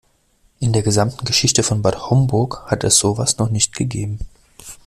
[0.59, 4.17] In der gesamten Geschichte von Bad Homburg hat es sowas noch nicht gegeben.